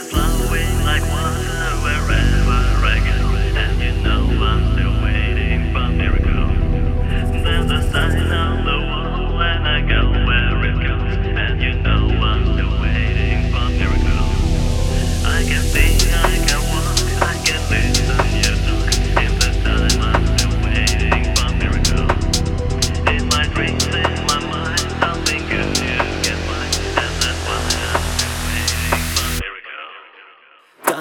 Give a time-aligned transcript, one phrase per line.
[0.00, 1.31] flowing like water.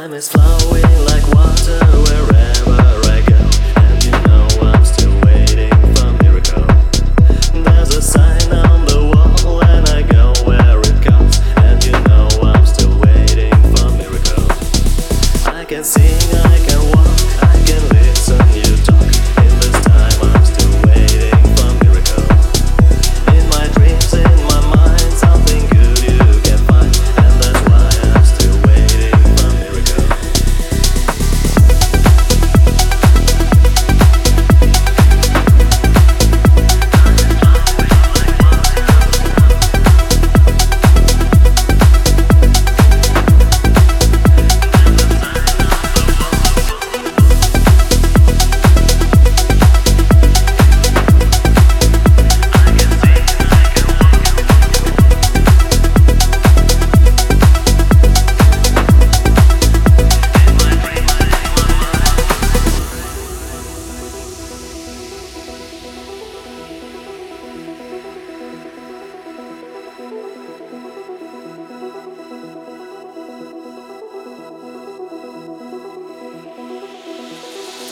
[0.01, 2.30] Time is flowing like water.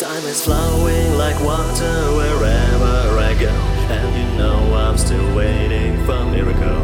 [0.10, 3.54] Time is flowing like water wherever I go.
[3.94, 6.82] And you know I'm still waiting for miracle.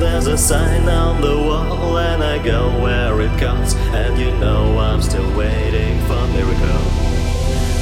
[0.00, 3.74] There's a sign on the wall and I go where it comes.
[3.92, 6.82] And you know I'm still waiting for miracle.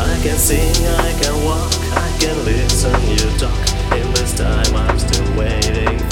[0.00, 3.68] I can sing, I can walk, I can listen you talk.
[3.92, 6.09] In this time I'm still waiting